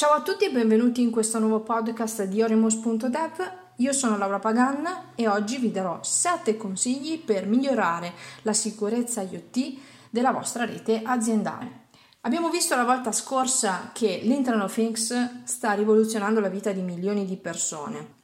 [0.00, 3.52] Ciao a tutti e benvenuti in questo nuovo podcast di Oremus.dev.
[3.76, 9.78] Io sono Laura Paganna e oggi vi darò 7 consigli per migliorare la sicurezza IoT
[10.08, 11.88] della vostra rete aziendale.
[12.22, 17.26] Abbiamo visto la volta scorsa che l'Internet of Things sta rivoluzionando la vita di milioni
[17.26, 18.14] di persone.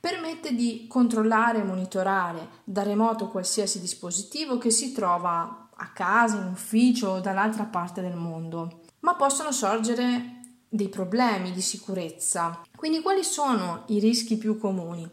[0.00, 6.48] Permette di controllare e monitorare da remoto qualsiasi dispositivo che si trova a casa, in
[6.52, 8.80] ufficio o dall'altra parte del mondo.
[9.00, 10.37] Ma possono sorgere
[10.68, 12.60] dei problemi di sicurezza.
[12.76, 15.08] Quindi quali sono i rischi più comuni?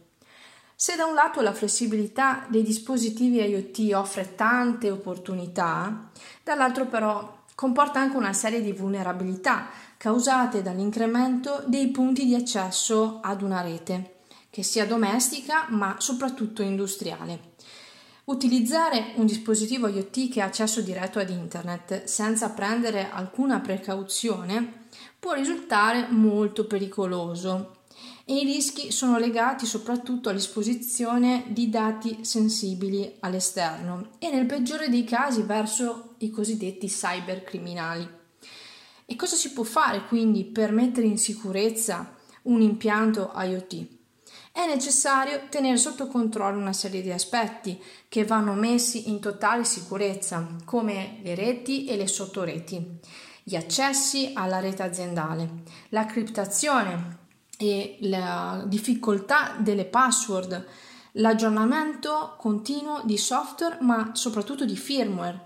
[0.78, 6.10] Se da un lato la flessibilità dei dispositivi IoT offre tante opportunità,
[6.44, 13.42] dall'altro però comporta anche una serie di vulnerabilità causate dall'incremento dei punti di accesso ad
[13.42, 14.18] una rete,
[14.50, 17.54] che sia domestica ma soprattutto industriale.
[18.26, 24.85] Utilizzare un dispositivo IoT che ha accesso diretto ad Internet senza prendere alcuna precauzione
[25.26, 27.78] può risultare molto pericoloso
[28.26, 35.04] e i rischi sono legati soprattutto all'esposizione di dati sensibili all'esterno e nel peggiore dei
[35.04, 38.08] casi verso i cosiddetti cybercriminali.
[39.08, 43.88] E cosa si può fare quindi per mettere in sicurezza un impianto IoT?
[44.52, 50.56] È necessario tenere sotto controllo una serie di aspetti che vanno messi in totale sicurezza,
[50.66, 53.00] come le reti e le sottoreti
[53.48, 57.18] gli accessi alla rete aziendale, la criptazione
[57.60, 60.66] e la difficoltà delle password,
[61.12, 65.46] l'aggiornamento continuo di software ma soprattutto di firmware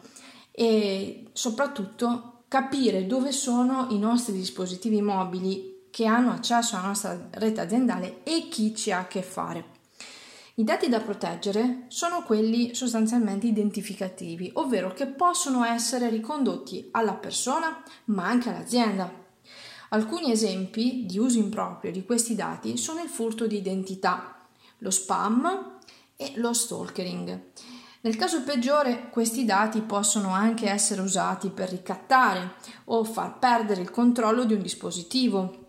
[0.50, 7.59] e soprattutto capire dove sono i nostri dispositivi mobili che hanno accesso alla nostra rete
[7.59, 9.78] aziendale e chi ci ha a che fare.
[10.59, 17.81] I dati da proteggere sono quelli sostanzialmente identificativi, ovvero che possono essere ricondotti alla persona
[18.05, 19.09] ma anche all'azienda.
[19.91, 24.45] Alcuni esempi di uso improprio di questi dati sono il furto di identità,
[24.79, 25.77] lo spam
[26.17, 27.41] e lo stalkering.
[28.01, 32.55] Nel caso peggiore, questi dati possono anche essere usati per ricattare
[32.85, 35.69] o far perdere il controllo di un dispositivo,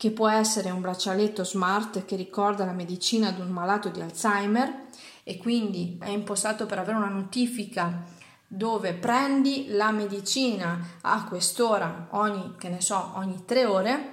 [0.00, 4.86] che può essere un braccialetto smart che ricorda la medicina ad un malato di Alzheimer
[5.22, 8.04] e quindi è impostato per avere una notifica
[8.46, 14.12] dove prendi la medicina a quest'ora ogni, che ne so, ogni tre ore,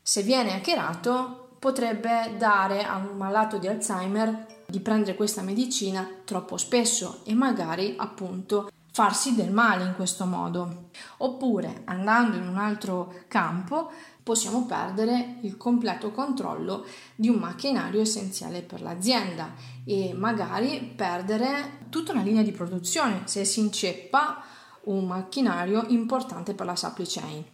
[0.00, 6.56] se viene hackerato potrebbe dare a un malato di Alzheimer di prendere questa medicina troppo
[6.56, 10.88] spesso e magari appunto farsi del male in questo modo.
[11.18, 13.92] Oppure andando in un altro campo
[14.24, 19.54] possiamo perdere il completo controllo di un macchinario essenziale per l'azienda
[19.84, 24.42] e magari perdere tutta una linea di produzione se si inceppa
[24.86, 27.44] un macchinario importante per la supply chain.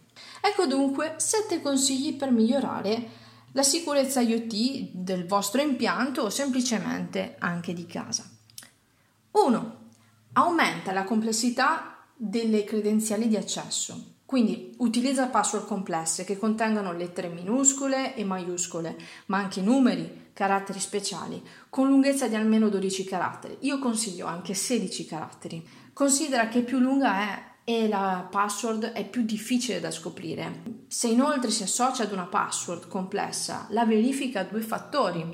[0.41, 3.07] Ecco dunque 7 consigli per migliorare
[3.51, 8.27] la sicurezza IoT del vostro impianto o semplicemente anche di casa.
[9.29, 9.83] 1.
[10.37, 14.15] Aumenta la complessità delle credenziali di accesso.
[14.25, 18.97] Quindi utilizza password complesse che contengano lettere minuscole e maiuscole,
[19.27, 23.57] ma anche numeri, caratteri speciali, con lunghezza di almeno 12 caratteri.
[23.61, 25.65] Io consiglio anche 16 caratteri.
[25.93, 30.63] Considera che più lunga è e la password è più difficile da scoprire.
[30.87, 35.25] Se inoltre si associa ad una password complessa, la verifica a due fattori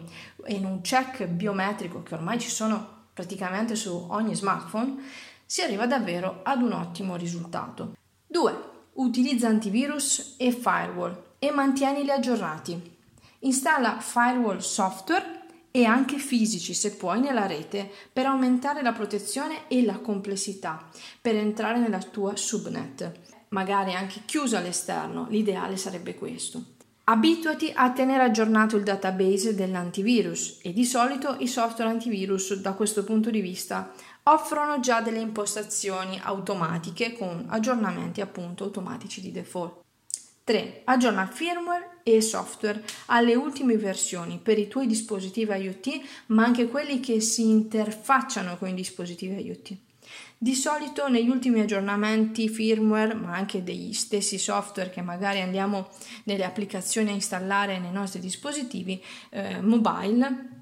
[0.45, 5.01] in un check biometrico che ormai ci sono praticamente su ogni smartphone,
[5.45, 7.95] si arriva davvero ad un ottimo risultato.
[8.27, 12.97] 2 utilizza antivirus e firewall e mantienili aggiornati.
[13.39, 15.39] Installa firewall software
[15.71, 20.89] e anche fisici se puoi nella rete per aumentare la protezione e la complessità
[21.21, 23.11] per entrare nella tua subnet,
[23.49, 26.70] magari anche chiuso all'esterno, l'ideale sarebbe questo.
[27.03, 33.03] Abituati a tenere aggiornato il database dell'antivirus e di solito i software antivirus da questo
[33.03, 33.91] punto di vista
[34.23, 39.79] offrono già delle impostazioni automatiche con aggiornamenti appunto automatici di default.
[40.43, 40.81] 3.
[40.85, 46.99] Aggiorna firmware e software alle ultime versioni per i tuoi dispositivi IoT, ma anche quelli
[46.99, 49.77] che si interfacciano con i dispositivi IoT.
[50.37, 55.89] Di solito negli ultimi aggiornamenti firmware, ma anche degli stessi software che magari andiamo
[56.23, 60.59] nelle applicazioni a installare nei nostri dispositivi eh, mobile,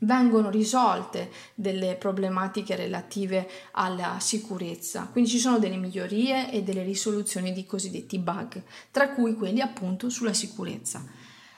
[0.00, 7.52] vengono risolte delle problematiche relative alla sicurezza, quindi ci sono delle migliorie e delle risoluzioni
[7.52, 11.04] di cosiddetti bug, tra cui quelli appunto sulla sicurezza.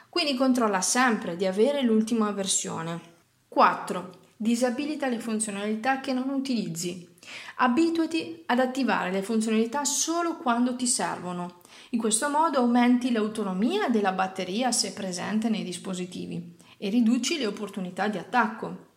[0.09, 3.15] Quindi controlla sempre di avere l'ultima versione.
[3.49, 4.25] 4.
[4.39, 7.09] Disabilita le funzionalità che non utilizzi.
[7.57, 14.13] Abituati ad attivare le funzionalità solo quando ti servono In questo modo aumenti l'autonomia della
[14.13, 18.89] batteria se presente nei dispositivi e riduci le opportunità di attacco,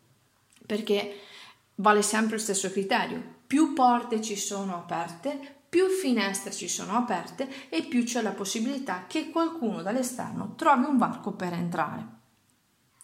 [0.66, 1.20] perché
[1.76, 3.38] vale sempre lo stesso criterio.
[3.48, 9.06] Più porte ci sono aperte, più finestre ci sono aperte e più c'è la possibilità
[9.08, 12.18] che qualcuno dall'esterno trovi un varco per entrare.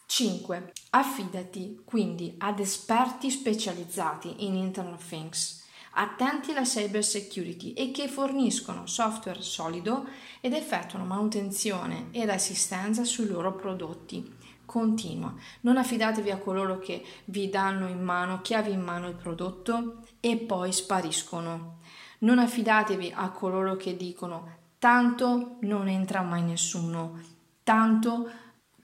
[0.06, 0.72] 5.
[0.96, 8.08] Affidati quindi ad esperti specializzati in Internet of Things, attenti alla cyber security e che
[8.08, 10.06] forniscono software solido
[10.40, 14.36] ed effettuano manutenzione ed assistenza sui loro prodotti.
[14.64, 15.34] Continua.
[15.60, 20.38] Non affidatevi a coloro che vi danno in mano, chiavi in mano il prodotto e
[20.38, 21.80] poi spariscono.
[22.20, 24.48] Non affidatevi a coloro che dicono
[24.78, 27.20] tanto non entra mai nessuno,
[27.62, 28.30] tanto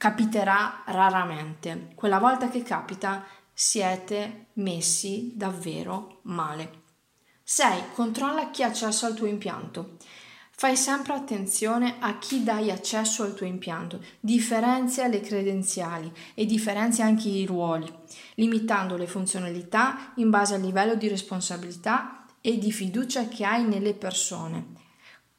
[0.02, 1.90] capiterà raramente.
[1.94, 6.80] Quella volta che capita siete messi davvero male.
[7.44, 7.82] 6.
[7.94, 9.98] Controlla chi ha accesso al tuo impianto.
[10.50, 17.04] Fai sempre attenzione a chi dai accesso al tuo impianto, differenzia le credenziali e differenzia
[17.04, 17.88] anche i ruoli,
[18.34, 23.94] limitando le funzionalità in base al livello di responsabilità e di fiducia che hai nelle
[23.94, 24.81] persone,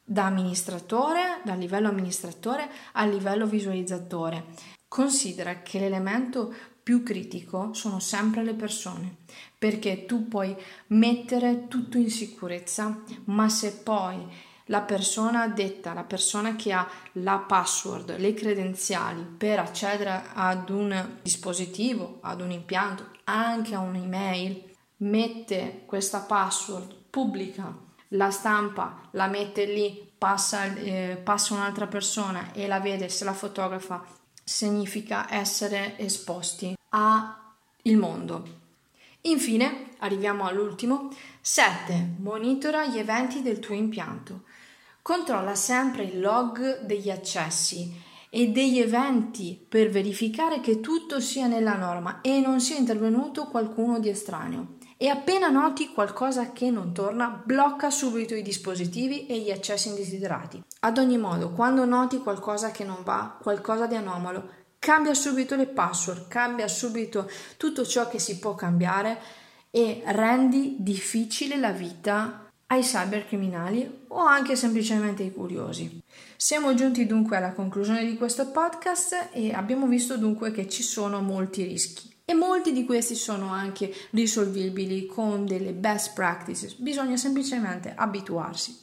[0.04, 4.44] da amministratore, dal livello amministratore al livello visualizzatore.
[4.86, 6.52] Considera che l'elemento
[6.82, 9.16] più critico sono sempre le persone,
[9.58, 10.54] perché tu puoi
[10.88, 14.24] mettere tutto in sicurezza, ma se poi
[14.66, 21.18] la persona detta, la persona che ha la password, le credenziali per accedere ad un
[21.22, 27.83] dispositivo, ad un impianto, anche a un'email, mette questa password, pubblica,
[28.14, 33.32] la stampa, la mette lì, passa, eh, passa un'altra persona e la vede, se la
[33.32, 34.04] fotografa,
[34.42, 37.34] significa essere esposti al
[37.94, 38.62] mondo.
[39.22, 41.10] Infine, arriviamo all'ultimo.
[41.40, 42.16] 7.
[42.18, 44.42] Monitora gli eventi del tuo impianto.
[45.02, 51.76] Controlla sempre il log degli accessi e degli eventi per verificare che tutto sia nella
[51.76, 57.28] norma e non sia intervenuto qualcuno di estraneo e appena noti qualcosa che non torna,
[57.28, 60.62] blocca subito i dispositivi e gli accessi indesiderati.
[60.80, 65.66] Ad ogni modo, quando noti qualcosa che non va, qualcosa di anomalo, cambia subito le
[65.66, 69.18] password, cambia subito tutto ciò che si può cambiare
[69.70, 76.00] e rendi difficile la vita ai cybercriminali o anche semplicemente ai curiosi.
[76.36, 81.20] Siamo giunti dunque alla conclusione di questo podcast e abbiamo visto dunque che ci sono
[81.20, 87.92] molti rischi e molti di questi sono anche risolvibili con delle best practices, bisogna semplicemente
[87.94, 88.82] abituarsi.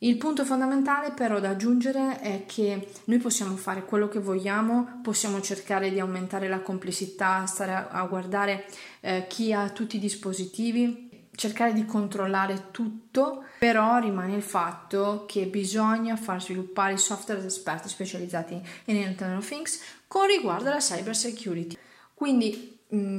[0.00, 5.40] Il punto fondamentale però da aggiungere è che noi possiamo fare quello che vogliamo, possiamo
[5.40, 8.66] cercare di aumentare la complessità, stare a, guardare
[9.00, 15.46] eh, chi ha tutti i dispositivi, cercare di controllare tutto, però rimane il fatto che
[15.46, 21.16] bisogna far sviluppare i software esperti specializzati in Internet of Things con riguardo alla cyber
[21.16, 21.76] security.
[22.12, 22.75] Quindi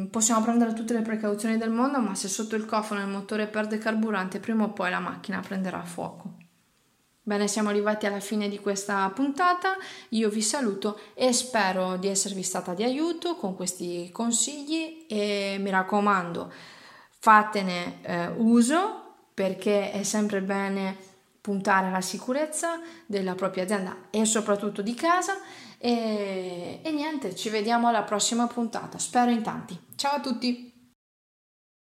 [0.10, 3.78] possiamo prendere tutte le precauzioni del mondo, ma se sotto il cofano il motore perde
[3.78, 6.36] carburante, prima o poi la macchina prenderà fuoco.
[7.22, 9.76] Bene, siamo arrivati alla fine di questa puntata.
[10.10, 15.70] Io vi saluto e spero di esservi stata di aiuto con questi consigli e mi
[15.70, 16.50] raccomando,
[17.20, 20.96] fatene eh, uso perché è sempre bene
[21.48, 25.38] puntare alla sicurezza della propria azienda e soprattutto di casa
[25.78, 28.98] e, e niente, ci vediamo alla prossima puntata.
[28.98, 29.80] Spero in tanti.
[29.96, 30.77] Ciao a tutti!